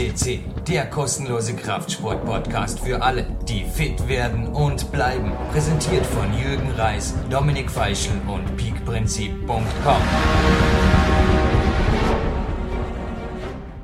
[0.00, 5.32] QSCC, der kostenlose Kraftsport-Podcast für alle, die fit werden und bleiben.
[5.52, 10.02] Präsentiert von Jürgen Reis, Dominik Feischl und peakprinzip.com.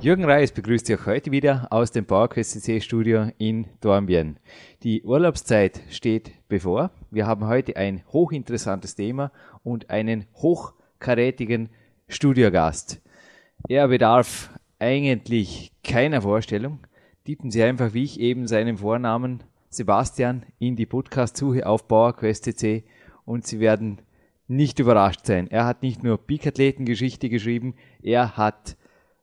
[0.01, 4.39] Jürgen Reis begrüßt Sie auch heute wieder aus dem PowerQuest CC Studio in Dornbirn.
[4.85, 6.93] Die Urlaubszeit steht bevor.
[7.11, 9.33] Wir haben heute ein hochinteressantes Thema
[9.65, 11.69] und einen hochkarätigen
[12.09, 13.03] Studiogast.
[13.69, 16.81] Er bedarf eigentlich keiner Vorstellung.
[17.25, 22.85] Tippen Sie einfach, wie ich eben seinen Vornamen Sebastian in die Podcast-Suche auf PowerQuest.cc
[23.25, 24.01] und Sie werden
[24.49, 25.49] nicht überrascht sein.
[25.51, 28.77] Er hat nicht nur Peak-Athleten-Geschichte geschrieben, er hat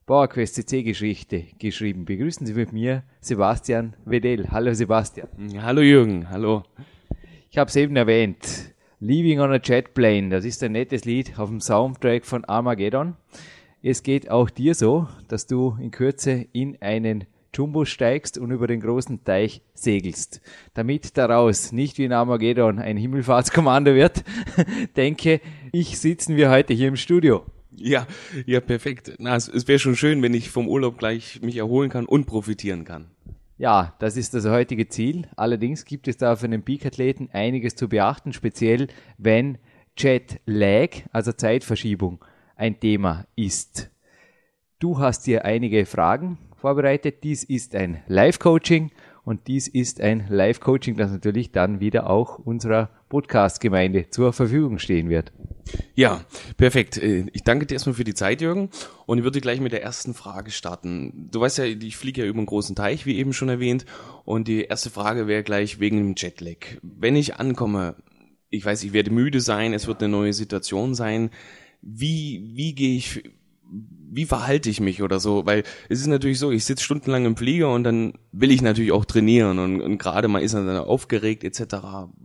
[0.05, 2.04] PowerQuest.cc Geschichte geschrieben.
[2.04, 4.51] Begrüßen Sie mit mir Sebastian Wedel.
[4.51, 5.29] Hallo Sebastian.
[5.62, 6.63] Hallo Jürgen, hallo.
[7.49, 8.73] Ich habe es eben erwähnt.
[8.99, 13.15] Leaving on a Jet Plane, das ist ein nettes Lied auf dem Soundtrack von Armageddon.
[13.85, 18.65] Es geht auch dir so, dass du in Kürze in einen Jumbo steigst und über
[18.65, 20.40] den großen Teich segelst.
[20.73, 24.23] Damit daraus nicht wie in Armageddon ein Himmelfahrtskommando wird,
[24.95, 25.41] denke
[25.73, 27.45] ich, sitzen wir heute hier im Studio.
[27.75, 28.07] Ja,
[28.45, 29.15] ja, perfekt.
[29.20, 32.23] Na, es, es wäre schon schön, wenn ich vom Urlaub gleich mich erholen kann und
[32.23, 33.07] profitieren kann.
[33.57, 35.27] Ja, das ist das heutige Ziel.
[35.35, 38.87] Allerdings gibt es da für einen Peak-Athleten einiges zu beachten, speziell
[39.18, 39.57] wenn
[39.97, 42.23] Jet Lag, also Zeitverschiebung,
[42.55, 43.90] ein Thema ist.
[44.79, 47.23] Du hast dir einige Fragen vorbereitet.
[47.23, 48.91] Dies ist ein Live-Coaching
[49.23, 55.09] und dies ist ein Live-Coaching, das natürlich dann wieder auch unserer Podcast-Gemeinde zur Verfügung stehen
[55.09, 55.31] wird.
[55.96, 56.26] Ja,
[56.57, 56.98] perfekt.
[56.98, 58.70] Äh, ich danke dir erstmal für die Zeit, Jürgen.
[59.05, 61.29] Und ich würde gleich mit der ersten Frage starten.
[61.31, 63.85] Du weißt ja, ich fliege ja über einen großen Teich, wie eben schon erwähnt.
[64.25, 66.57] Und die erste Frage wäre gleich wegen dem Jetlag.
[66.81, 67.96] Wenn ich ankomme,
[68.50, 71.29] ich weiß, ich werde müde sein, es wird eine neue Situation sein
[71.84, 73.23] wie, wie gehe ich,
[74.12, 75.45] wie verhalte ich mich oder so?
[75.45, 78.91] Weil es ist natürlich so, ich sitze stundenlang im Flieger und dann will ich natürlich
[78.91, 81.75] auch trainieren und, und gerade mal ist er dann aufgeregt etc.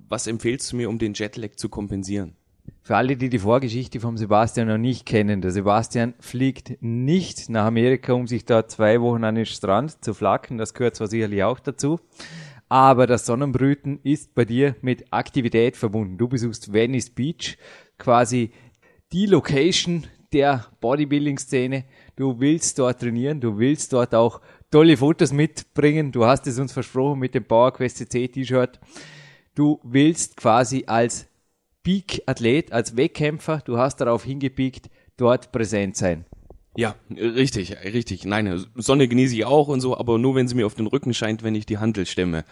[0.09, 2.37] Was empfehlst du mir, um den Jetlag zu kompensieren?
[2.83, 7.67] Für alle, die die Vorgeschichte vom Sebastian noch nicht kennen, der Sebastian fliegt nicht nach
[7.67, 10.59] Amerika, um sich da zwei Wochen an den Strand zu flacken.
[10.59, 12.01] Das gehört zwar sicherlich auch dazu.
[12.71, 16.19] Aber das Sonnenbrüten ist bei dir mit Aktivität verbunden.
[16.19, 17.57] Du besuchst Venice Beach,
[17.99, 18.53] quasi
[19.13, 21.85] die Location der Bodybuilding-Szene.
[22.17, 26.13] Du willst dort trainieren, du willst dort auch tolle Fotos mitbringen.
[26.13, 28.79] Du hast es uns versprochen mit dem PowerQuest CC T-Shirt.
[29.55, 31.27] Du willst quasi als
[31.83, 36.27] Peak-Athlet, als Wettkämpfer, du hast darauf hingepiekt, dort präsent sein.
[36.77, 38.25] Ja, richtig, richtig.
[38.25, 41.15] Nein, Sonne genieße ich auch und so, aber nur wenn sie mir auf den Rücken
[41.15, 42.45] scheint, wenn ich die Handel stemme.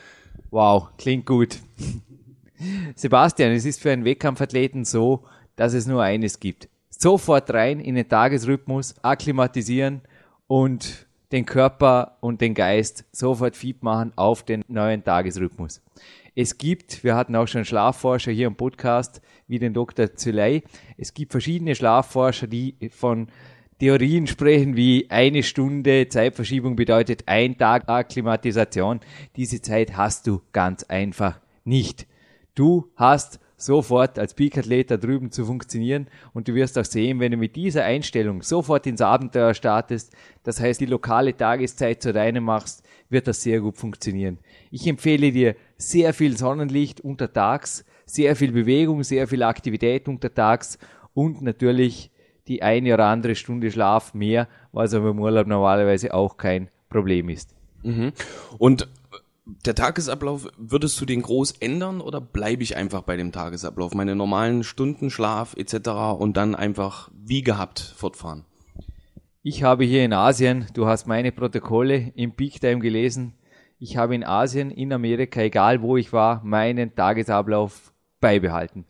[0.51, 1.59] Wow, klingt gut.
[2.97, 5.25] Sebastian, es ist für einen Wettkampfathleten so,
[5.57, 6.69] dass es nur eines gibt.
[6.91, 10.03] Sofort rein in den Tagesrhythmus, akklimatisieren
[10.47, 15.83] und den Körper und den Geist sofort fit machen auf den neuen Tagesrhythmus.
[16.35, 20.15] Es gibt, wir hatten auch schon Schlafforscher hier im Podcast, wie den Dr.
[20.15, 20.63] Züley,
[20.97, 23.29] es gibt verschiedene Schlafforscher, die von
[23.79, 29.01] Theorien sprechen wie eine Stunde Zeitverschiebung bedeutet ein Tag Akklimatisation.
[29.37, 32.07] Diese Zeit hast du ganz einfach nicht.
[32.55, 36.09] Du hast sofort als Peak-Athlet da drüben zu funktionieren.
[36.35, 40.61] Und du wirst auch sehen, wenn du mit dieser Einstellung sofort ins Abenteuer startest, das
[40.61, 44.39] heißt die lokale Tageszeit zu deinem machst, wird das sehr gut funktionieren.
[44.71, 50.79] Ich empfehle dir sehr viel Sonnenlicht untertags, sehr viel Bewegung, sehr viel Aktivität untertags
[51.15, 52.11] und natürlich
[52.49, 57.29] die eine oder andere Stunde Schlaf mehr, was aber im Urlaub normalerweise auch kein Problem
[57.29, 57.55] ist.
[57.83, 58.13] Mhm.
[58.59, 58.89] Und
[59.47, 63.95] der Tagesablauf, würdest du den groß ändern oder bleibe ich einfach bei dem Tagesablauf?
[63.95, 65.89] Meine normalen Stunden Schlaf etc.
[66.19, 68.45] und dann einfach wie gehabt fortfahren?
[69.43, 73.35] Ich habe hier in Asien, du hast meine Protokolle im Peak Time gelesen,
[73.79, 78.87] ich habe in Asien, in Amerika, egal wo ich war, meinen Tagesablauf beibehalten.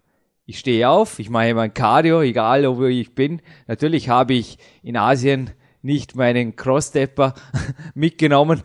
[0.46, 3.42] Ich stehe auf, ich mache mein Cardio, egal wo ich bin.
[3.66, 5.50] Natürlich habe ich in Asien
[5.82, 7.34] nicht meinen Cross-Stepper
[7.94, 8.62] mitgenommen,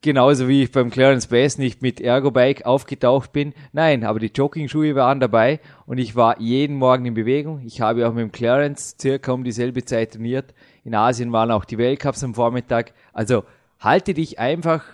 [0.00, 3.52] genauso wie ich beim Clarence Bass nicht mit Ergobike aufgetaucht bin.
[3.72, 7.62] Nein, aber die Jogging-Schuhe waren dabei und ich war jeden Morgen in Bewegung.
[7.64, 10.54] Ich habe auch mit dem Clarence circa um dieselbe Zeit trainiert.
[10.84, 12.92] In Asien waren auch die Weltcups am Vormittag.
[13.12, 13.44] Also
[13.80, 14.84] halte dich einfach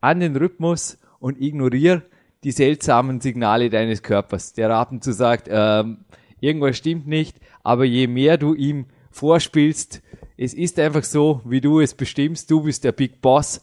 [0.00, 2.02] an den Rhythmus und ignoriere
[2.42, 4.54] die seltsamen Signale deines Körpers.
[4.54, 5.98] Der ab und zu sagt, ähm,
[6.40, 10.02] irgendwas stimmt nicht, aber je mehr du ihm vorspielst,
[10.36, 13.62] es ist einfach so, wie du es bestimmst, du bist der Big Boss,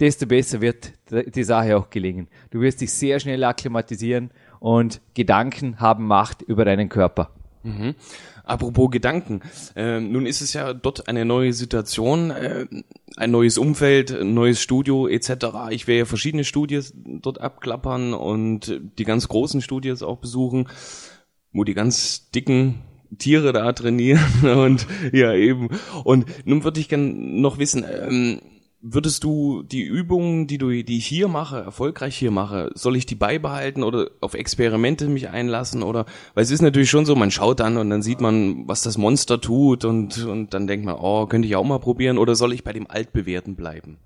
[0.00, 2.28] desto besser wird die Sache auch gelingen.
[2.50, 4.30] Du wirst dich sehr schnell akklimatisieren
[4.60, 7.30] und Gedanken haben Macht über deinen Körper.
[7.62, 7.94] Mhm.
[8.44, 9.42] Apropos Gedanken.
[9.76, 12.66] Äh, nun ist es ja dort eine neue Situation, äh,
[13.16, 15.30] ein neues Umfeld, ein neues Studio etc.
[15.70, 20.68] Ich werde ja verschiedene Studios dort abklappern und die ganz großen Studios auch besuchen,
[21.52, 22.82] wo die ganz dicken
[23.18, 25.68] Tiere da trainieren und ja eben.
[26.04, 28.40] Und nun würde ich gern noch wissen, ähm,
[28.80, 33.06] würdest du die Übungen, die du, die ich hier mache, erfolgreich hier mache, soll ich
[33.06, 37.30] die beibehalten oder auf Experimente mich einlassen oder, weil es ist natürlich schon so, man
[37.30, 40.96] schaut dann und dann sieht man, was das Monster tut und, und dann denkt man,
[40.96, 43.98] oh, könnte ich auch mal probieren oder soll ich bei dem Altbewährten bleiben?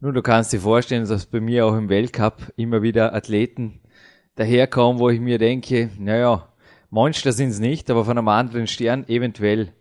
[0.00, 3.80] Nun, du kannst dir vorstellen, dass bei mir auch im Weltcup immer wieder Athleten
[4.36, 6.48] daherkommen, wo ich mir denke, naja,
[6.88, 9.72] Monster sind es nicht, aber von einem anderen Stern eventuell.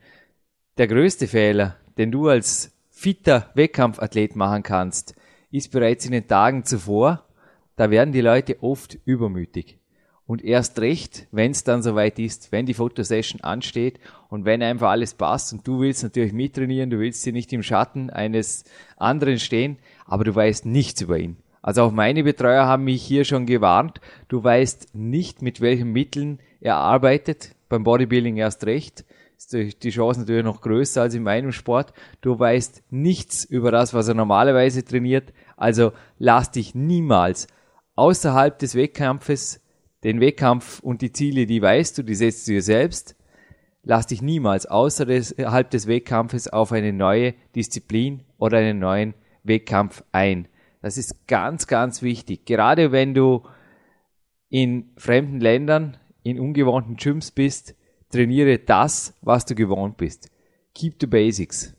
[0.78, 5.16] Der größte Fehler, den du als fitter Wettkampfathlet machen kannst,
[5.51, 7.24] ist bereits in den Tagen zuvor,
[7.78, 9.78] da werden die Leute oft übermütig.
[10.25, 14.90] Und erst recht, wenn es dann soweit ist, wenn die Fotosession ansteht und wenn einfach
[14.90, 18.66] alles passt und du willst natürlich mittrainieren, du willst hier nicht im Schatten eines
[18.98, 21.38] anderen stehen, aber du weißt nichts über ihn.
[21.62, 26.40] Also auch meine Betreuer haben mich hier schon gewarnt, du weißt nicht, mit welchen Mitteln
[26.60, 29.06] er arbeitet, beim Bodybuilding erst recht
[29.39, 31.94] ist die Chance natürlich noch größer als in meinem Sport.
[32.21, 35.33] Du weißt nichts über das, was er normalerweise trainiert.
[35.56, 37.47] Also lass dich niemals
[37.95, 39.62] außerhalb des Wettkampfes,
[40.03, 43.15] den Wettkampf und die Ziele, die weißt du, die setzt du dir selbst.
[43.83, 49.13] Lass dich niemals außerhalb des Wettkampfes auf eine neue Disziplin oder einen neuen
[49.44, 50.47] Wettkampf ein.
[50.81, 52.45] Das ist ganz, ganz wichtig.
[52.45, 53.44] Gerade wenn du
[54.50, 57.75] in fremden Ländern, in ungewohnten Gyms bist,
[58.09, 60.29] trainiere das, was du gewohnt bist.
[60.73, 61.75] Keep the basics.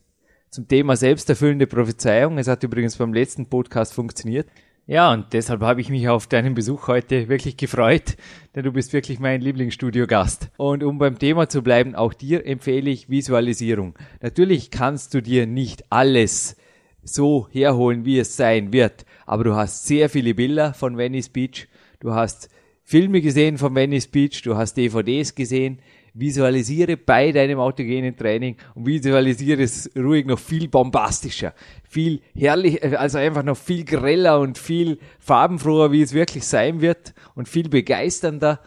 [0.51, 2.39] Zum Thema selbsterfüllende Prophezeiung.
[2.39, 4.49] Es hat übrigens beim letzten Podcast funktioniert.
[4.87, 8.17] Ja, und deshalb habe ich mich auf deinen Besuch heute wirklich gefreut,
[8.57, 10.51] denn du bist wirklich mein Lieblingsstudiogast.
[10.57, 13.97] Und um beim Thema zu bleiben, auch dir empfehle ich Visualisierung.
[14.21, 16.57] Natürlich kannst du dir nicht alles
[17.05, 21.69] so herholen, wie es sein wird, aber du hast sehr viele Bilder von Venice Beach,
[22.01, 22.49] du hast
[22.83, 25.79] Filme gesehen von Venice Beach, du hast DVDs gesehen,
[26.15, 33.19] visualisiere bei deinem autogenen Training und visualisiere es ruhig noch viel bombastischer, viel herrlich, also
[33.19, 38.61] einfach noch viel greller und viel farbenfroher, wie es wirklich sein wird und viel begeisternder.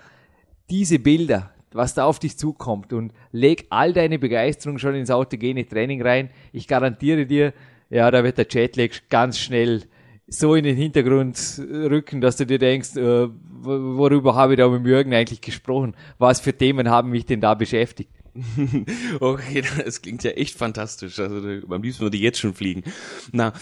[0.70, 5.68] Diese Bilder, was da auf dich zukommt und leg all deine Begeisterung schon ins autogene
[5.68, 6.30] Training rein.
[6.52, 7.54] Ich garantiere dir,
[7.90, 9.84] ja, da wird der Jetlag ganz schnell
[10.28, 13.28] so in den Hintergrund rücken, dass du dir denkst, äh,
[13.64, 15.96] worüber habe ich da mit Jürgen eigentlich gesprochen?
[16.18, 18.12] Was für Themen haben mich denn da beschäftigt?
[19.20, 21.20] okay, das klingt ja echt fantastisch.
[21.20, 22.84] Also am liebsten würde ich jetzt schon fliegen.
[23.32, 23.54] Na,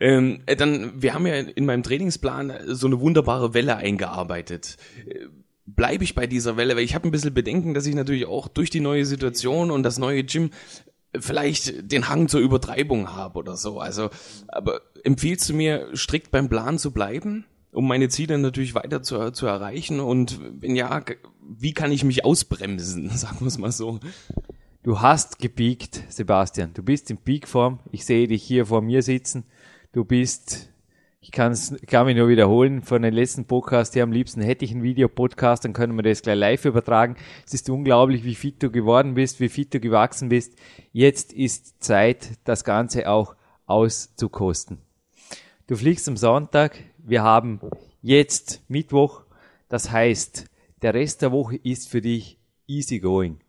[0.00, 4.76] ähm, äh, dann, wir haben ja in meinem Trainingsplan so eine wunderbare Welle eingearbeitet.
[5.06, 5.26] Äh,
[5.66, 8.48] bleibe ich bei dieser Welle, weil ich habe ein bisschen Bedenken, dass ich natürlich auch
[8.48, 10.50] durch die neue Situation und das neue Gym
[11.18, 13.80] vielleicht den Hang zur Übertreibung habe oder so.
[13.80, 14.10] Also,
[14.48, 17.44] aber empfiehlst du mir strikt beim Plan zu bleiben,
[17.74, 20.00] um meine Ziele natürlich weiter zu, zu erreichen?
[20.00, 21.04] Und wenn ja,
[21.46, 23.10] wie kann ich mich ausbremsen?
[23.16, 24.00] Sagen wir es mal so.
[24.82, 26.72] Du hast gepiekt, Sebastian.
[26.74, 27.80] Du bist in Peakform.
[27.90, 29.44] Ich sehe dich hier vor mir sitzen.
[29.92, 30.70] Du bist
[31.24, 33.94] ich kann's, kann mich nur wiederholen von den letzten Podcast.
[33.94, 37.16] Hier am liebsten hätte ich einen Videopodcast, dann können wir das gleich live übertragen.
[37.46, 40.52] Es ist unglaublich, wie fit du geworden bist, wie fit du gewachsen bist.
[40.92, 44.82] Jetzt ist Zeit, das Ganze auch auszukosten.
[45.66, 46.76] Du fliegst am Sonntag.
[47.06, 47.60] Wir haben
[48.00, 49.24] jetzt Mittwoch.
[49.68, 50.46] Das heißt,
[50.80, 53.40] der Rest der Woche ist für dich easy going.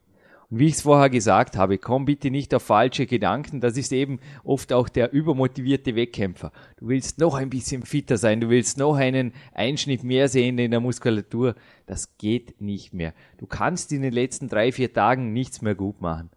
[0.49, 3.61] Und wie ich es vorher gesagt habe, komm bitte nicht auf falsche Gedanken.
[3.61, 6.51] Das ist eben oft auch der übermotivierte Wettkämpfer.
[6.75, 10.71] Du willst noch ein bisschen fitter sein, du willst noch einen Einschnitt mehr sehen in
[10.71, 11.55] der Muskulatur.
[11.85, 13.13] Das geht nicht mehr.
[13.37, 16.29] Du kannst in den letzten drei, vier Tagen nichts mehr gut machen.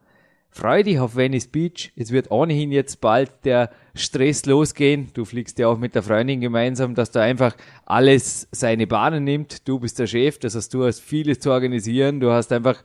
[0.50, 1.92] Freu dich auf Venice Beach.
[1.94, 5.10] Es wird ohnehin jetzt bald der Stress losgehen.
[5.14, 9.68] Du fliegst ja auch mit der Freundin gemeinsam, dass du einfach alles seine Bahnen nimmt.
[9.68, 12.20] Du bist der Chef, das heißt, du hast vieles zu organisieren.
[12.20, 12.82] Du hast einfach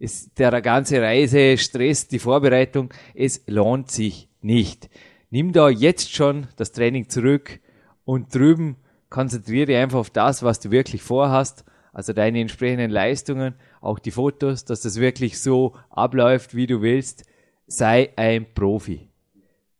[0.00, 4.88] ist der ganze Reise, Stress, die Vorbereitung, es lohnt sich nicht.
[5.28, 7.60] Nimm da jetzt schon das Training zurück
[8.04, 8.76] und drüben
[9.10, 14.10] konzentriere dich einfach auf das, was du wirklich vorhast, also deine entsprechenden Leistungen, auch die
[14.10, 17.24] Fotos, dass das wirklich so abläuft, wie du willst.
[17.66, 19.08] Sei ein Profi.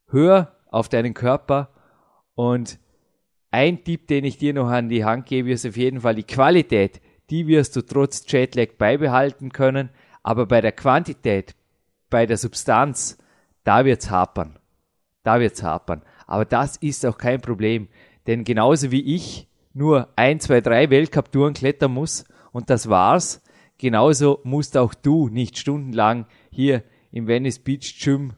[0.08, 1.70] Hör auf deinen Körper
[2.34, 2.78] und
[3.50, 6.24] ein Tipp, den ich dir noch an die Hand gebe, ist auf jeden Fall die
[6.24, 7.00] Qualität.
[7.30, 9.90] Die wirst du trotz Jetlag beibehalten können.
[10.22, 11.54] Aber bei der Quantität,
[12.10, 13.18] bei der Substanz,
[13.64, 14.58] da wird's hapern.
[15.22, 16.02] Da wird's hapern.
[16.26, 17.88] Aber das ist auch kein Problem.
[18.26, 23.42] Denn genauso wie ich nur ein, zwei, drei Weltcup-Touren klettern muss und das war's,
[23.80, 28.34] genauso musst auch du nicht stundenlang hier im Venice Beach Gym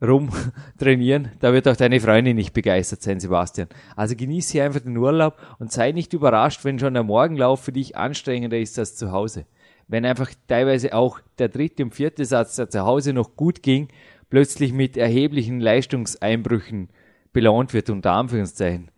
[0.00, 0.30] rum
[0.78, 1.32] trainieren.
[1.40, 3.68] Da wird auch deine Freundin nicht begeistert sein, Sebastian.
[3.96, 7.72] Also genieße hier einfach den Urlaub und sei nicht überrascht, wenn schon der Morgenlauf für
[7.72, 9.46] dich anstrengender ist als zu Hause.
[9.88, 13.88] Wenn einfach teilweise auch der dritte und vierte Satz, der zu Hause noch gut ging,
[14.30, 16.90] plötzlich mit erheblichen Leistungseinbrüchen
[17.32, 18.90] belohnt wird, unter Anführungszeichen.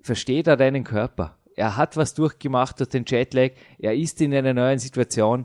[0.00, 1.37] Versteht er deinen Körper.
[1.58, 3.50] Er hat was durchgemacht durch den Jetlag.
[3.78, 5.44] Er ist in einer neuen Situation.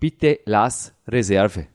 [0.00, 1.68] Bitte lass Reserve.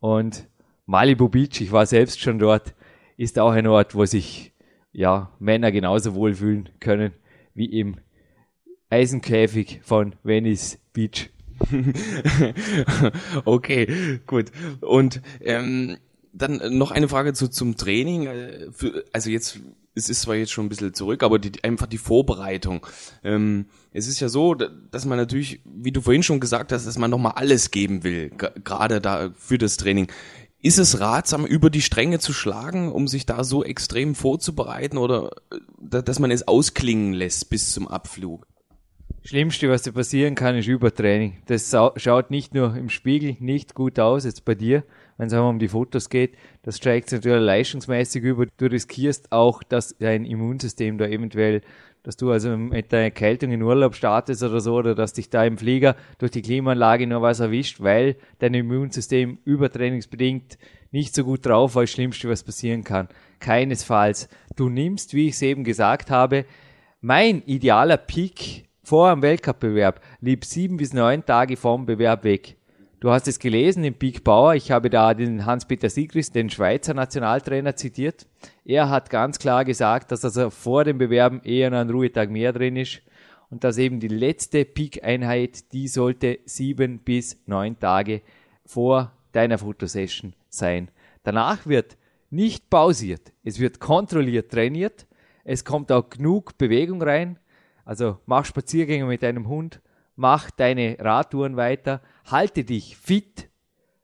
[0.00, 0.46] Und
[0.84, 2.74] Malibu Beach, ich war selbst schon dort,
[3.16, 4.52] ist auch ein Ort, wo sich
[4.92, 7.12] ja, Männer genauso wohlfühlen können
[7.54, 7.96] wie im
[8.90, 11.30] Eisenkäfig von Venice Beach.
[13.46, 14.52] okay, gut.
[14.82, 15.96] Und ähm,
[16.34, 18.26] dann noch eine Frage zu, zum Training.
[18.26, 18.68] Äh,
[19.12, 19.60] also jetzt,
[19.96, 22.86] es ist zwar jetzt schon ein bisschen zurück, aber die, einfach die Vorbereitung.
[23.24, 26.98] Ähm, es ist ja so, dass man natürlich, wie du vorhin schon gesagt hast, dass
[26.98, 30.12] man nochmal alles geben will, gerade da für das Training.
[30.60, 35.30] Ist es ratsam, über die Stränge zu schlagen, um sich da so extrem vorzubereiten oder
[35.50, 38.46] äh, dass man es ausklingen lässt bis zum Abflug?
[39.22, 41.38] Schlimmste, was dir passieren kann, ist Übertraining.
[41.46, 44.84] Das schaut nicht nur im Spiegel nicht gut aus, jetzt bei dir,
[45.16, 46.36] wenn es einmal um die Fotos geht.
[46.62, 48.46] Das steigt natürlich leistungsmäßig über.
[48.56, 51.62] Du riskierst auch, dass dein Immunsystem da eventuell,
[52.02, 55.44] dass du also mit deiner Erkältung in Urlaub startest oder so, oder dass dich da
[55.44, 60.58] im Flieger durch die Klimaanlage nur was erwischt, weil dein Immunsystem übertrainingsbedingt
[60.92, 63.08] nicht so gut drauf war, das Schlimmste, was passieren kann.
[63.40, 64.28] Keinesfalls.
[64.54, 66.44] Du nimmst, wie ich es eben gesagt habe,
[67.00, 72.56] mein idealer Peak vor dem Weltcup-Bewerb, lieb sieben bis neun Tage vorm Bewerb weg.
[72.98, 74.54] Du hast es gelesen im Big Bauer.
[74.54, 78.26] Ich habe da den Hans-Peter Sigris, den Schweizer Nationaltrainer, zitiert.
[78.64, 82.54] Er hat ganz klar gesagt, dass also vor dem Bewerben eher noch ein Ruhetag mehr
[82.54, 83.02] drin ist
[83.50, 88.22] und dass eben die letzte Peak-Einheit, die sollte sieben bis neun Tage
[88.64, 90.90] vor deiner Fotosession sein.
[91.22, 91.98] Danach wird
[92.30, 93.34] nicht pausiert.
[93.44, 95.06] Es wird kontrolliert trainiert.
[95.44, 97.38] Es kommt auch genug Bewegung rein.
[97.84, 99.82] Also mach Spaziergänge mit deinem Hund,
[100.16, 103.48] mach deine Radtouren weiter, halte dich fit.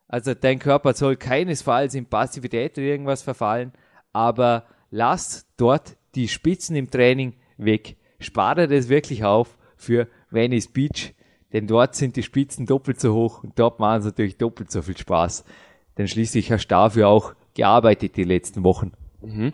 [0.08, 3.72] Also dein Körper soll keinesfalls in Passivität oder irgendwas verfallen,
[4.12, 7.96] aber lass dort die Spitzen im Training weg.
[8.18, 11.14] Spare das wirklich auf für Venice Beach,
[11.52, 14.82] denn dort sind die Spitzen doppelt so hoch und dort machen sie natürlich doppelt so
[14.82, 15.44] viel Spaß.
[15.98, 18.92] Denn schließlich hast du dafür auch gearbeitet die letzten Wochen.
[19.20, 19.52] Mhm.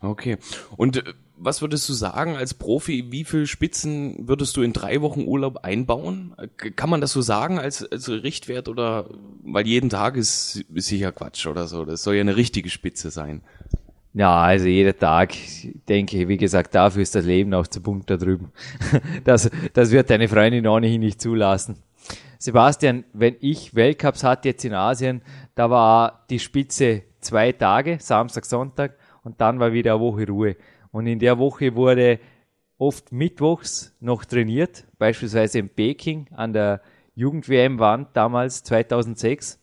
[0.00, 0.38] Okay.
[0.76, 5.02] Und äh, was würdest du sagen als Profi, wie viel Spitzen würdest du in drei
[5.02, 6.34] Wochen Urlaub einbauen?
[6.76, 9.08] Kann man das so sagen als, als Richtwert oder,
[9.44, 11.84] weil jeden Tag ist, ist sicher Quatsch oder so.
[11.84, 13.42] Das soll ja eine richtige Spitze sein.
[14.14, 15.34] Ja, also jeder Tag,
[15.88, 18.50] denke ich, wie gesagt, dafür ist das Leben auch zu bunt da drüben.
[19.24, 21.76] Das, das wird deine Freundin ohnehin nicht zulassen.
[22.38, 25.20] Sebastian, wenn ich Weltcups hatte jetzt in Asien,
[25.54, 30.56] da war die Spitze zwei Tage, Samstag, Sonntag, und dann war wieder eine Woche Ruhe.
[30.96, 32.18] Und in der Woche wurde
[32.78, 36.80] oft mittwochs noch trainiert, beispielsweise in Peking an der
[37.14, 39.60] Jugend-WM-Wand damals 2006,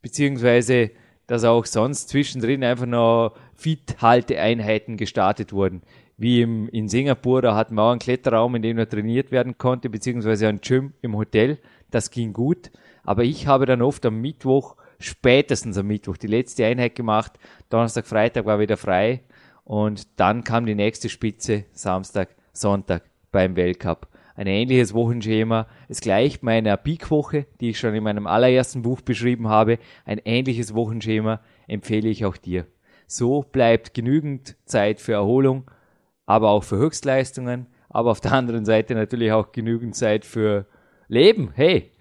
[0.00, 0.92] beziehungsweise
[1.26, 5.82] dass auch sonst zwischendrin einfach noch Fit-Halteeinheiten gestartet wurden.
[6.16, 9.58] Wie im, in Singapur, da hatten wir auch einen Kletterraum, in dem er trainiert werden
[9.58, 11.58] konnte, beziehungsweise ein Gym im Hotel.
[11.90, 12.70] Das ging gut.
[13.02, 17.32] Aber ich habe dann oft am Mittwoch, spätestens am Mittwoch, die letzte Einheit gemacht.
[17.68, 19.20] Donnerstag, Freitag war wieder frei
[19.64, 24.08] und dann kam die nächste Spitze, Samstag, Sonntag beim Weltcup.
[24.36, 25.68] Ein ähnliches Wochenschema.
[25.88, 29.78] Es gleicht meiner Peak-Woche, die ich schon in meinem allerersten Buch beschrieben habe.
[30.04, 32.66] Ein ähnliches Wochenschema empfehle ich auch dir.
[33.06, 35.70] So bleibt genügend Zeit für Erholung,
[36.26, 40.66] aber auch für Höchstleistungen, aber auf der anderen Seite natürlich auch genügend Zeit für
[41.06, 41.52] Leben.
[41.54, 41.92] Hey,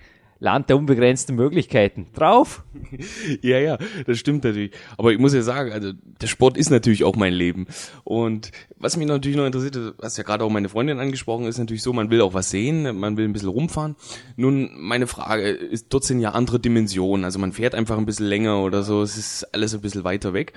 [0.44, 2.08] Land der unbegrenzten Möglichkeiten.
[2.14, 2.66] Drauf!
[3.42, 4.72] ja, ja, das stimmt natürlich.
[4.98, 7.66] Aber ich muss ja sagen, also der Sport ist natürlich auch mein Leben.
[8.04, 11.82] Und was mich natürlich noch interessiert, was ja gerade auch meine Freundin angesprochen ist, natürlich
[11.82, 13.96] so, man will auch was sehen, man will ein bisschen rumfahren.
[14.36, 17.24] Nun, meine Frage ist, dort sind ja andere Dimensionen.
[17.24, 20.34] Also man fährt einfach ein bisschen länger oder so, es ist alles ein bisschen weiter
[20.34, 20.52] weg.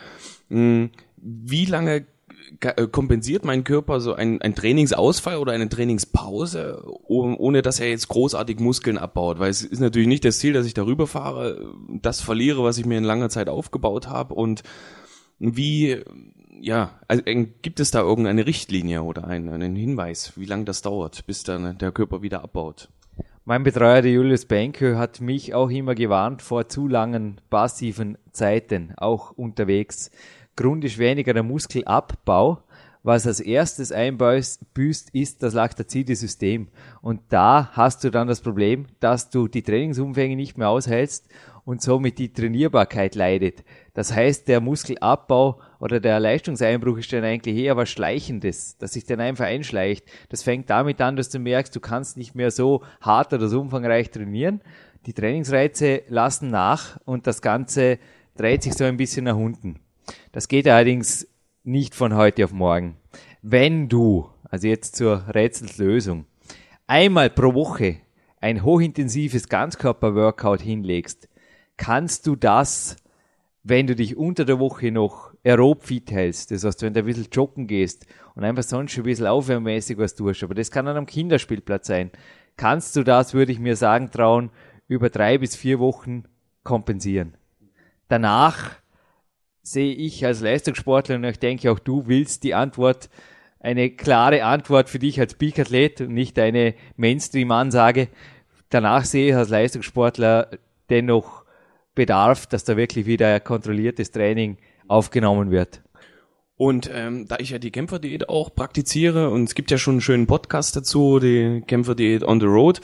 [0.50, 2.06] Hm, wie lange
[2.92, 8.60] kompensiert mein Körper so ein, ein Trainingsausfall oder eine Trainingspause, ohne dass er jetzt großartig
[8.60, 9.38] Muskeln abbaut?
[9.38, 12.86] Weil es ist natürlich nicht das Ziel, dass ich darüber fahre, das verliere, was ich
[12.86, 14.34] mir in langer Zeit aufgebaut habe.
[14.34, 14.62] Und
[15.38, 16.02] wie,
[16.60, 20.82] ja, also, äh, gibt es da irgendeine Richtlinie oder einen, einen Hinweis, wie lange das
[20.82, 22.88] dauert, bis dann der Körper wieder abbaut?
[23.44, 28.92] Mein Betreuer, der Julius Benke, hat mich auch immer gewarnt vor zu langen passiven Zeiten,
[28.96, 30.10] auch unterwegs.
[30.56, 32.62] Grund ist weniger der Muskelabbau,
[33.02, 36.66] was als erstes einbüßt, ist das laktazide System.
[37.02, 41.28] Und da hast du dann das Problem, dass du die Trainingsumfänge nicht mehr aushältst
[41.64, 43.62] und somit die Trainierbarkeit leidet.
[43.94, 49.04] Das heißt, der Muskelabbau oder der Leistungseinbruch ist dann eigentlich eher was Schleichendes, dass sich
[49.04, 50.04] dann einfach einschleicht.
[50.30, 53.60] Das fängt damit an, dass du merkst, du kannst nicht mehr so hart oder so
[53.60, 54.62] umfangreich trainieren.
[55.06, 58.00] Die Trainingsreize lassen nach und das Ganze
[58.36, 59.78] dreht sich so ein bisschen nach unten.
[60.32, 61.26] Das geht allerdings
[61.64, 62.96] nicht von heute auf morgen.
[63.42, 66.26] Wenn du, also jetzt zur Rätselslösung,
[66.86, 67.96] einmal pro Woche
[68.40, 71.28] ein hochintensives Ganzkörper-Workout hinlegst,
[71.76, 72.96] kannst du das,
[73.62, 77.06] wenn du dich unter der Woche noch aerob fit hältst, das heißt, wenn du ein
[77.06, 80.86] bisschen joggen gehst und einfach sonst schon ein bisschen aufwärmmäßig was tust, aber das kann
[80.86, 82.10] dann am Kinderspielplatz sein,
[82.56, 84.50] kannst du das, würde ich mir sagen, trauen,
[84.88, 86.24] über drei bis vier Wochen
[86.62, 87.36] kompensieren.
[88.08, 88.76] Danach
[89.66, 93.10] sehe ich als Leistungssportler und ich denke auch du willst die Antwort,
[93.58, 98.08] eine klare Antwort für dich als Peak-Athlet und nicht eine Mainstream-Ansage.
[98.70, 100.50] Danach sehe ich als Leistungssportler
[100.88, 101.44] dennoch
[101.96, 105.80] Bedarf, dass da wirklich wieder kontrolliertes Training aufgenommen wird.
[106.58, 110.00] Und ähm, da ich ja die Kämpferdiät auch praktiziere und es gibt ja schon einen
[110.00, 112.80] schönen Podcast dazu, die Kämpferdiät on the road,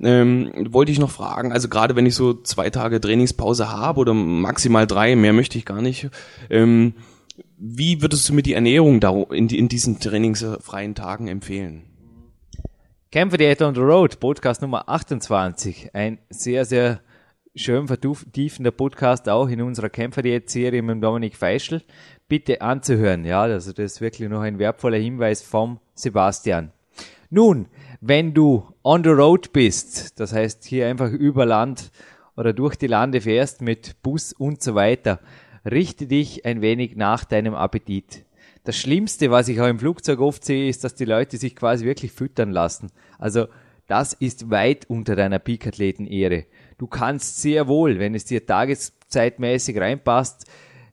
[0.00, 4.14] ähm, wollte ich noch fragen, also gerade wenn ich so zwei Tage Trainingspause habe oder
[4.14, 6.08] maximal drei, mehr möchte ich gar nicht,
[6.50, 6.94] ähm,
[7.58, 11.82] wie würdest du mir die Ernährung da in, in diesen trainingsfreien Tagen empfehlen?
[13.10, 17.00] Kämpferdiät on the road, Podcast Nummer 28, ein sehr, sehr
[17.56, 21.82] schön vertiefender Podcast auch in unserer Kämpferdiät-Serie mit Dominik Feischl
[22.28, 23.24] bitte anzuhören.
[23.24, 26.72] Ja, also das ist wirklich noch ein wertvoller Hinweis vom Sebastian.
[27.30, 27.66] Nun,
[28.00, 31.90] wenn du on the road bist, das heißt hier einfach über Land
[32.36, 35.20] oder durch die Lande fährst mit Bus und so weiter,
[35.64, 38.24] richte dich ein wenig nach deinem Appetit.
[38.64, 41.84] Das Schlimmste, was ich auch im Flugzeug oft sehe, ist, dass die Leute sich quasi
[41.84, 42.90] wirklich füttern lassen.
[43.18, 43.46] Also
[43.86, 46.46] das ist weit unter deiner Peak-Athleten-Ehre.
[46.78, 50.46] Du kannst sehr wohl, wenn es dir tageszeitmäßig reinpasst,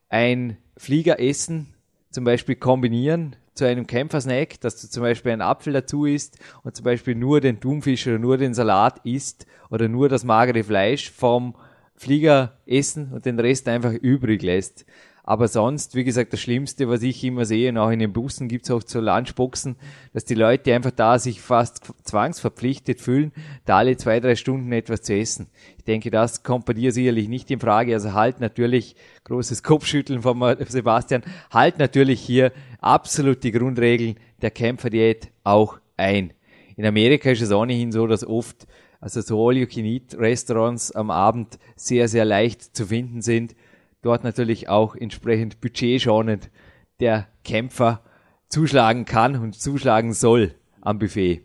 [0.10, 1.74] ein Fliegeressen
[2.12, 6.76] zum Beispiel kombinieren zu einem Kämpfersnack, dass du zum Beispiel einen Apfel dazu isst und
[6.76, 11.12] zum Beispiel nur den Thunfisch oder nur den Salat isst oder nur das magere Fleisch
[11.12, 11.56] vom
[11.96, 14.86] Flieger essen und den Rest einfach übrig lässt.
[15.26, 18.70] Aber sonst, wie gesagt, das Schlimmste, was ich immer sehe, auch in den Bussen gibt's
[18.70, 19.78] auch so Lunchboxen,
[20.12, 23.32] dass die Leute einfach da sich fast zwangsverpflichtet fühlen,
[23.64, 25.48] da alle zwei, drei Stunden etwas zu essen.
[25.78, 27.94] Ich denke, das kommt bei dir sicherlich nicht in Frage.
[27.94, 35.30] Also halt natürlich, großes Kopfschütteln von Sebastian, halt natürlich hier absolut die Grundregeln der Kämpferdiät
[35.46, 36.34] auch ein.
[36.76, 38.68] In Amerika ist es ohnehin so, dass oft
[39.00, 43.56] also so All-You-Can-Eat-Restaurants am Abend sehr, sehr leicht zu finden sind
[44.04, 46.52] dort natürlich auch entsprechend budgetschonend
[47.00, 48.02] der Kämpfer
[48.50, 51.42] zuschlagen kann und zuschlagen soll am Buffet.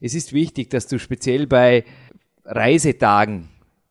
[0.00, 1.84] Es ist wichtig, dass du speziell bei
[2.44, 3.48] Reisetagen,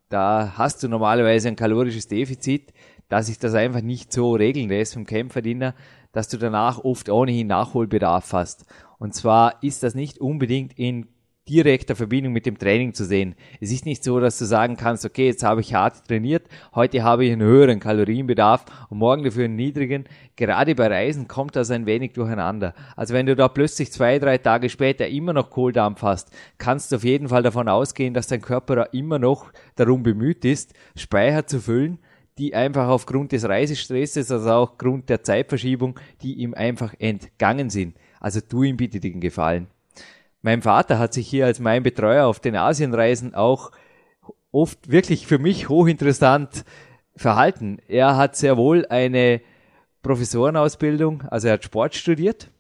[0.10, 2.72] da hast du normalerweise ein kalorisches Defizit,
[3.10, 5.76] dass sich das einfach nicht so regeln lässt vom Kämpferdiener,
[6.12, 8.66] dass du danach oft ohnehin Nachholbedarf hast.
[9.00, 11.08] Und zwar ist das nicht unbedingt in
[11.50, 13.36] direkter Verbindung mit dem Training zu sehen.
[13.60, 17.04] Es ist nicht so, dass du sagen kannst, okay, jetzt habe ich hart trainiert, heute
[17.04, 20.06] habe ich einen höheren Kalorienbedarf und morgen dafür einen niedrigen.
[20.38, 22.74] Gerade bei Reisen kommt das ein wenig durcheinander.
[22.96, 26.96] Also wenn du da plötzlich zwei, drei Tage später immer noch Kohldampf hast, kannst du
[26.96, 31.46] auf jeden Fall davon ausgehen, dass dein Körper da immer noch darum bemüht ist, Speicher
[31.46, 32.00] zu füllen,
[32.38, 37.96] die einfach aufgrund des Reisestresses, also auch aufgrund der Zeitverschiebung, die ihm einfach entgangen sind.
[38.20, 39.68] Also tu ihm bitte den Gefallen.
[40.44, 43.72] Mein Vater hat sich hier als mein Betreuer auf den Asienreisen auch
[44.52, 46.66] oft wirklich für mich hochinteressant
[47.16, 47.80] verhalten.
[47.88, 49.40] Er hat sehr wohl eine
[50.02, 52.52] Professorenausbildung, also er hat Sport studiert.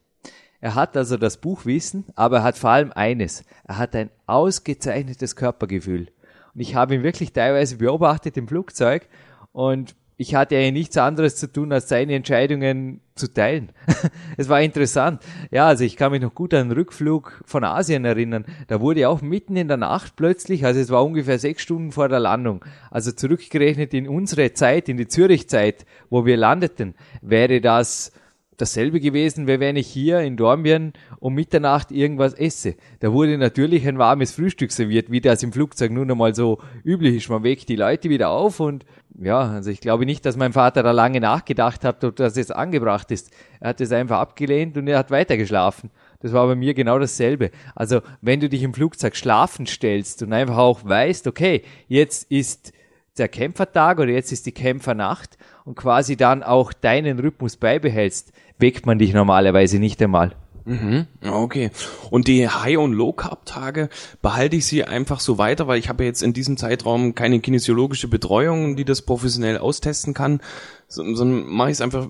[0.61, 3.43] Er hat also das Buchwissen, aber er hat vor allem eines.
[3.65, 6.07] Er hat ein ausgezeichnetes Körpergefühl.
[6.55, 9.09] Und ich habe ihn wirklich teilweise beobachtet im Flugzeug
[9.51, 13.69] und ich hatte ja nichts anderes zu tun, als seine Entscheidungen zu teilen.
[14.37, 15.21] es war interessant.
[15.51, 18.45] Ja, also ich kann mich noch gut an den Rückflug von Asien erinnern.
[18.67, 22.09] Da wurde auch mitten in der Nacht plötzlich, also es war ungefähr sechs Stunden vor
[22.09, 28.11] der Landung, also zurückgerechnet in unsere Zeit, in die Zürich-Zeit, wo wir landeten, wäre das
[28.57, 32.75] dasselbe gewesen, wie wenn ich hier in Dornbirn um Mitternacht irgendwas esse.
[32.99, 37.15] Da wurde natürlich ein warmes Frühstück serviert, wie das im Flugzeug nun einmal so üblich
[37.15, 37.29] ist.
[37.29, 38.85] Man weckt die Leute wieder auf und
[39.19, 42.55] ja, also ich glaube nicht, dass mein Vater da lange nachgedacht hat, ob das jetzt
[42.55, 43.31] angebracht ist.
[43.59, 45.91] Er hat es einfach abgelehnt und er hat weitergeschlafen.
[46.19, 47.51] Das war bei mir genau dasselbe.
[47.75, 52.73] Also wenn du dich im Flugzeug schlafen stellst und einfach auch weißt, okay, jetzt ist
[53.17, 58.85] der Kämpfertag oder jetzt ist die Kämpfernacht und quasi dann auch deinen Rhythmus beibehältst, weckt
[58.85, 60.35] man dich normalerweise nicht einmal.
[60.65, 61.71] Mhm, okay.
[62.09, 63.89] Und die High- und Low-Carb-Tage
[64.21, 68.07] behalte ich sie einfach so weiter, weil ich habe jetzt in diesem Zeitraum keine kinesiologische
[68.07, 70.41] Betreuung, die das professionell austesten kann,
[70.87, 72.07] sondern mache ich es einfach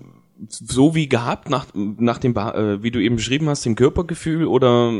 [0.48, 4.92] so wie gehabt, nach, nach dem, äh, wie du eben beschrieben hast, dem Körpergefühl oder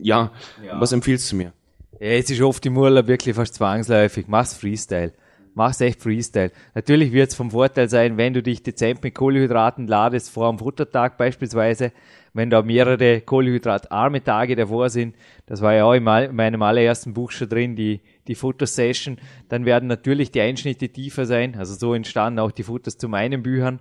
[0.00, 0.30] ja,
[0.64, 0.80] ja.
[0.80, 1.52] was empfiehlst du mir?
[2.00, 4.26] Ja, es ist oft im Urlaub wirklich fast zwangsläufig.
[4.26, 5.12] Mach's Freestyle.
[5.54, 6.52] Mach's echt Freestyle.
[6.74, 11.18] Natürlich wird's vom Vorteil sein, wenn du dich dezent mit Kohlenhydraten ladest, vor dem Futtertag
[11.18, 11.92] beispielsweise,
[12.32, 15.16] wenn da mehrere kohlenhydratarme Tage davor sind.
[15.46, 19.18] Das war ja auch in meinem allerersten Buch schon drin, die, die Futtersession.
[19.48, 21.56] Dann werden natürlich die Einschnitte tiefer sein.
[21.56, 23.80] Also so entstanden auch die Futters zu meinen Büchern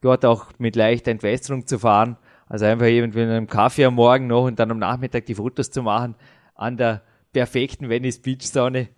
[0.00, 2.16] dort auch mit leichter Entwässerung zu fahren.
[2.46, 5.70] Also einfach irgendwie mit einem Kaffee am Morgen noch und dann am Nachmittag die Fotos
[5.70, 6.14] zu machen
[6.54, 7.02] an der
[7.32, 8.88] perfekten Venice Beach Sonne.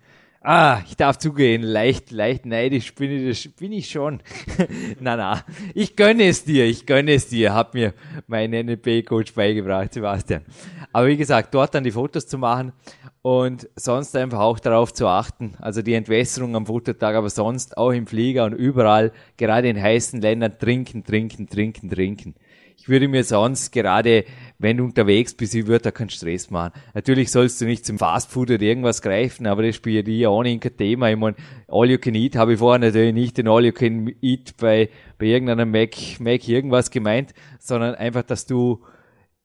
[0.43, 4.23] Ah, ich darf zugehen, leicht, leicht neidisch bin ich, bin ich schon.
[4.99, 7.93] na, na, ich gönne es dir, ich gönne es dir, hat mir
[8.25, 10.43] mein NLP-Coach beigebracht, Sebastian.
[10.91, 12.73] Aber wie gesagt, dort dann die Fotos zu machen
[13.21, 17.91] und sonst einfach auch darauf zu achten, also die Entwässerung am Futtertag, aber sonst auch
[17.91, 22.33] im Flieger und überall, gerade in heißen Ländern, trinken, trinken, trinken, trinken.
[22.77, 24.25] Ich würde mir sonst gerade,
[24.61, 26.73] wenn du unterwegs bist, ich würde da keinen Stress machen.
[26.93, 30.77] Natürlich sollst du nicht zum Fastfood oder irgendwas greifen, aber das spielt ja ohnehin kein
[30.77, 31.09] Thema.
[31.09, 31.35] Ich meine,
[31.67, 34.89] All You Can Eat habe ich vorher natürlich nicht den All You Can Eat bei,
[35.17, 38.81] bei irgendeinem Mac, Mac irgendwas gemeint, sondern einfach, dass du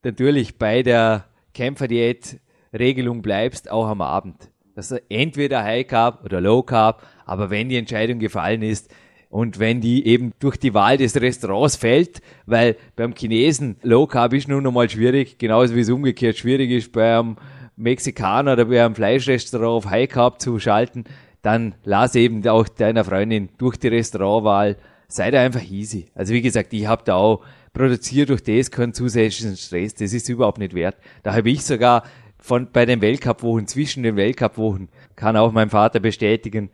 [0.02, 1.24] natürlich bei der
[1.54, 2.38] Kämpferdiät
[2.72, 4.50] Regelung bleibst, auch am Abend.
[4.74, 8.92] Das ist entweder High Carb oder Low Carb, aber wenn die Entscheidung gefallen ist
[9.28, 14.32] und wenn die eben durch die Wahl des Restaurants fällt, weil beim Chinesen Low Carb
[14.32, 17.36] ist nun einmal schwierig, genauso wie es umgekehrt schwierig ist beim
[17.76, 21.04] Mexikaner oder bei einem Fleischrestaurant auf High Carb zu schalten,
[21.42, 24.76] dann lass eben auch deiner Freundin durch die Restaurantwahl,
[25.08, 26.06] sei da einfach easy.
[26.14, 30.28] Also wie gesagt, ich habe da auch produziert durch das keinen zusätzlichen Stress, das ist
[30.28, 30.96] überhaupt nicht wert.
[31.22, 32.04] Da habe ich sogar
[32.38, 36.70] von bei den Weltcup-Wochen, zwischen den Weltcup-Wochen, kann auch mein Vater bestätigen,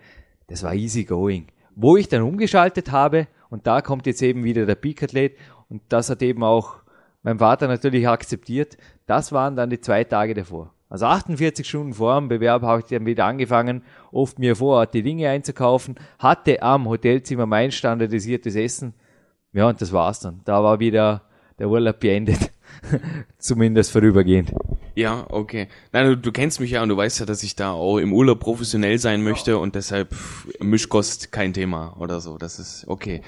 [0.46, 1.46] das war easy going.
[1.74, 5.36] Wo ich dann umgeschaltet habe, und da kommt jetzt eben wieder der Peak-Athlet,
[5.68, 6.76] und das hat eben auch
[7.22, 10.72] mein Vater natürlich akzeptiert, das waren dann die zwei Tage davor.
[10.88, 14.92] Also 48 Stunden vor dem Bewerb habe ich dann wieder angefangen, oft mir vor Ort
[14.92, 18.92] die Dinge einzukaufen, hatte am Hotelzimmer mein standardisiertes Essen.
[19.54, 20.42] Ja, und das war's dann.
[20.44, 21.22] Da war wieder
[21.58, 22.50] der Urlaub beendet.
[23.38, 24.52] Zumindest vorübergehend.
[24.94, 25.68] Ja, okay.
[25.92, 28.12] Nein, du, du, kennst mich ja und du weißt ja, dass ich da auch im
[28.12, 30.14] Urlaub professionell sein möchte und deshalb
[30.60, 32.36] Mischkost kein Thema oder so.
[32.36, 33.22] Das ist okay.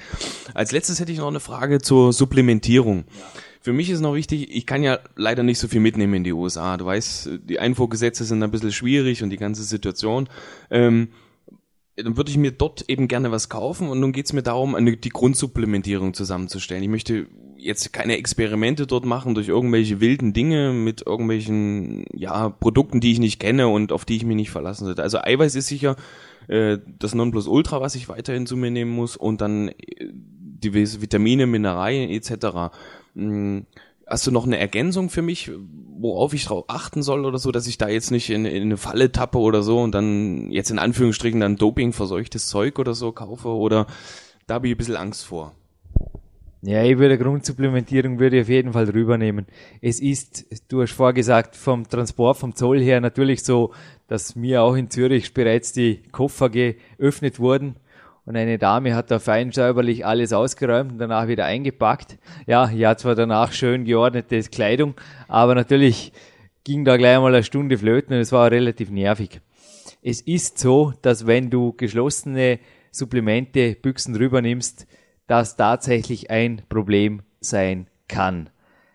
[0.53, 3.05] Als letztes hätte ich noch eine Frage zur Supplementierung.
[3.61, 6.35] Für mich ist noch wichtig, ich kann ja leider nicht so viel mitnehmen in die
[6.35, 6.77] USA.
[6.77, 10.29] Du weißt, die Einfuhrgesetze sind ein bisschen schwierig und die ganze Situation.
[10.71, 11.09] Ähm,
[11.97, 14.75] dann würde ich mir dort eben gerne was kaufen und nun geht es mir darum,
[14.75, 16.83] eine, die Grundsupplementierung zusammenzustellen.
[16.83, 17.27] Ich möchte
[17.65, 23.19] jetzt keine Experimente dort machen durch irgendwelche wilden Dinge mit irgendwelchen ja Produkten, die ich
[23.19, 25.03] nicht kenne und auf die ich mich nicht verlassen sollte.
[25.03, 25.97] Also Eiweiß ist sicher
[26.49, 29.75] äh, das Nonplusultra, was ich weiterhin zu mir nehmen muss und dann äh,
[30.13, 32.75] diverse Vitamine, Mineralien etc.
[33.15, 33.67] Hm,
[34.07, 35.51] hast du noch eine Ergänzung für mich,
[35.97, 38.77] worauf ich drauf achten soll oder so, dass ich da jetzt nicht in, in eine
[38.77, 43.13] Falle tappe oder so und dann jetzt in Anführungsstrichen dann Doping verseuchtes Zeug oder so
[43.13, 43.87] kaufe oder
[44.47, 45.55] da habe ich ein bisschen Angst vor.
[46.67, 49.45] Ja, ich würde Grundsupplementierung würde ich auf jeden Fall rübernehmen.
[49.83, 53.75] Es ist, du hast vorgesagt, vom Transport, vom Zoll her natürlich so,
[54.09, 57.77] dass mir auch in Zürich bereits die Koffer geöffnet wurden
[58.25, 62.17] und eine Dame hat da fein säuberlich alles ausgeräumt und danach wieder eingepackt.
[62.47, 64.95] Ja, ich hatte zwar danach schön geordnete Kleidung,
[65.29, 66.13] aber natürlich
[66.65, 69.43] ging da gleich mal eine Stunde flöten und es war relativ nervig.
[70.01, 72.59] Es ist so, dass wenn du geschlossene
[72.91, 74.87] Supplemente, Büchsen rüber nimmst,
[75.27, 78.51] das tatsächlich ein Problem sein kann.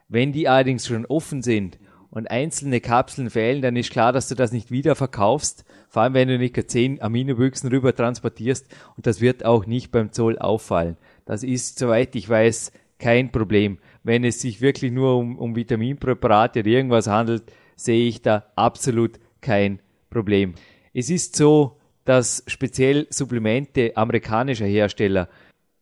[0.08, 4.36] Wenn die allerdings schon offen sind und einzelne Kapseln fehlen, dann ist klar, dass du
[4.36, 9.22] das nicht wieder verkaufst, vor allem wenn du nicht 10 Aminobüchsen rüber transportierst und das
[9.22, 10.98] wird auch nicht beim Zoll auffallen.
[11.26, 13.78] Das ist, soweit ich weiß, kein Problem.
[14.04, 17.44] Wenn es sich wirklich nur um, um Vitaminpräparate oder irgendwas handelt,
[17.76, 20.56] sehe ich da absolut kein Problem.
[20.94, 25.30] Es ist so, dass speziell Supplemente amerikanischer Hersteller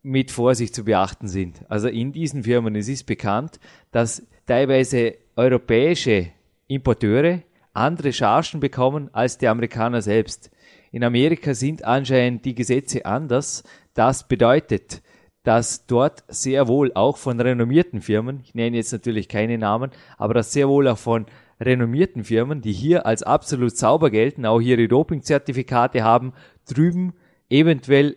[0.08, 1.66] mit Vorsicht zu beachten sind.
[1.68, 3.60] Also in diesen Firmen, es ist bekannt,
[3.92, 6.28] dass teilweise europäische
[6.68, 7.42] Importeure
[7.74, 10.50] andere Chargen bekommen als die Amerikaner selbst.
[10.92, 13.64] In Amerika sind anscheinend die Gesetze anders.
[13.94, 15.02] Das bedeutet,
[15.44, 20.34] dass dort sehr wohl auch von renommierten Firmen, ich nenne jetzt natürlich keine Namen, aber
[20.34, 21.26] dass sehr wohl auch von
[21.60, 26.34] renommierten Firmen, die hier als absolut sauber gelten, auch ihre Dopingzertifikate haben,
[26.66, 27.14] drüben
[27.50, 28.16] eventuell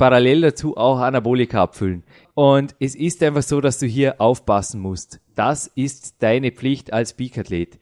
[0.00, 2.04] parallel dazu auch Anabolika abfüllen.
[2.32, 5.20] Und es ist einfach so, dass du hier aufpassen musst.
[5.34, 7.78] Das ist deine Pflicht als Peak-Athlet.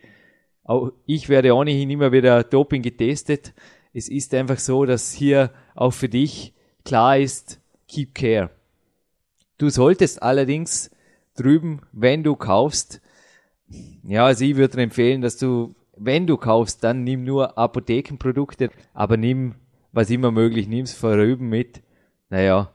[0.64, 3.54] Auch ich werde ohnehin immer wieder Doping getestet.
[3.94, 6.54] Es ist einfach so, dass hier auch für dich
[6.84, 8.50] klar ist, keep care.
[9.56, 10.90] Du solltest allerdings
[11.36, 13.00] drüben, wenn du kaufst,
[14.02, 19.16] ja, also ich würde empfehlen, dass du, wenn du kaufst, dann nimm nur Apothekenprodukte, aber
[19.16, 19.54] nimm,
[19.92, 21.80] was immer möglich, nimm's vorüben mit.
[22.30, 22.72] Naja,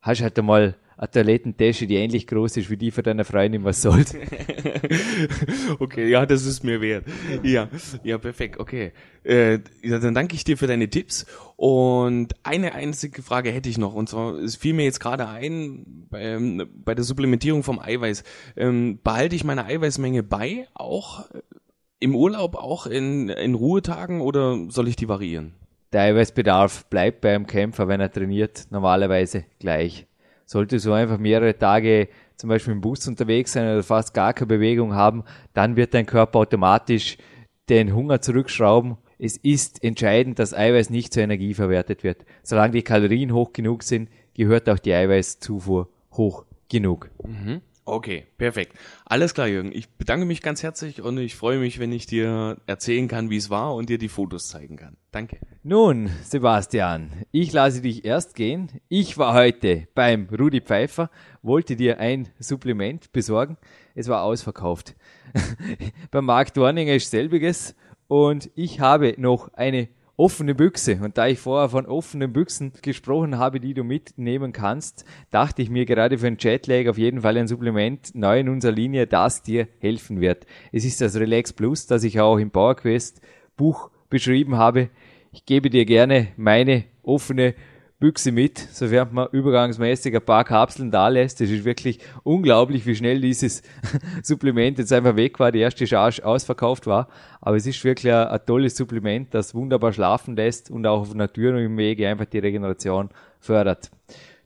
[0.00, 3.82] hast halt einmal eine Toilettentasche, die ähnlich groß ist wie die von deiner Freundin, was
[3.82, 4.14] soll's.
[5.78, 7.04] okay, ja, das ist mir wert.
[7.42, 7.68] Ja,
[8.02, 8.92] ja, perfekt, okay.
[9.22, 11.26] Äh, dann danke ich dir für deine Tipps.
[11.56, 13.92] Und eine einzige Frage hätte ich noch.
[13.92, 18.24] Und zwar, es fiel mir jetzt gerade ein, bei, ähm, bei der Supplementierung vom Eiweiß.
[18.56, 21.42] Ähm, behalte ich meine Eiweißmenge bei, auch äh,
[22.00, 25.54] im Urlaub, auch in, in Ruhetagen oder soll ich die variieren?
[25.92, 30.06] Der Eiweißbedarf bleibt beim Kämpfer, wenn er trainiert, normalerweise gleich.
[30.44, 34.48] Sollte so einfach mehrere Tage zum Beispiel im Bus unterwegs sein oder fast gar keine
[34.48, 37.16] Bewegung haben, dann wird dein Körper automatisch
[37.68, 38.96] den Hunger zurückschrauben.
[39.18, 42.24] Es ist entscheidend, dass Eiweiß nicht zur Energie verwertet wird.
[42.42, 47.10] Solange die Kalorien hoch genug sind, gehört auch die Eiweißzufuhr hoch genug.
[47.24, 47.62] Mhm.
[47.88, 48.76] Okay, perfekt.
[49.04, 49.70] Alles klar, Jürgen.
[49.72, 53.36] Ich bedanke mich ganz herzlich und ich freue mich, wenn ich dir erzählen kann, wie
[53.36, 54.96] es war und dir die Fotos zeigen kann.
[55.12, 55.38] Danke.
[55.62, 58.72] Nun, Sebastian, ich lasse dich erst gehen.
[58.88, 61.10] Ich war heute beim Rudi Pfeiffer,
[61.42, 63.56] wollte dir ein Supplement besorgen.
[63.94, 64.96] Es war ausverkauft.
[66.10, 67.76] beim Mark Dorninger ist selbiges
[68.08, 70.98] und ich habe noch eine offene Büchse.
[71.02, 75.70] Und da ich vorher von offenen Büchsen gesprochen habe, die du mitnehmen kannst, dachte ich
[75.70, 79.42] mir gerade für einen Jetlag auf jeden Fall ein Supplement neu in unserer Linie, das
[79.42, 80.46] dir helfen wird.
[80.72, 83.20] Es ist das Relax Plus, das ich auch im PowerQuest
[83.56, 84.90] Buch beschrieben habe.
[85.32, 87.54] Ich gebe dir gerne meine offene
[87.98, 91.40] Büchse mit, sofern man übergangsmäßig ein paar Kapseln da lässt.
[91.40, 93.62] Es ist wirklich unglaublich, wie schnell dieses
[94.22, 97.08] Supplement jetzt einfach weg war, die erste Charge ausverkauft war.
[97.40, 101.14] Aber es ist wirklich ein, ein tolles Supplement, das wunderbar schlafen lässt und auch auf
[101.14, 103.08] natürlichem Wege einfach die Regeneration
[103.40, 103.90] fördert.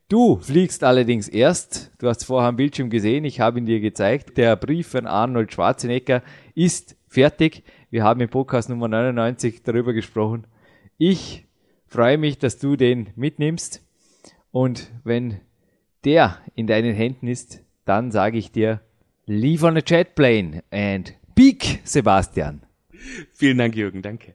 [0.08, 4.36] Du fliegst allerdings erst, du hast vorher am Bildschirm gesehen, ich habe ihn dir gezeigt,
[4.38, 6.22] der Brief von Arnold Schwarzenegger
[6.54, 7.64] ist fertig.
[7.90, 10.46] Wir haben im Podcast Nummer 99 darüber gesprochen.
[10.98, 11.46] Ich
[11.90, 13.82] freue mich, dass du den mitnimmst.
[14.52, 15.40] Und wenn
[16.04, 18.80] der in deinen Händen ist, dann sage ich dir,
[19.26, 22.62] leave on a jet plane and peak, Sebastian.
[23.32, 24.02] Vielen Dank, Jürgen.
[24.02, 24.34] Danke.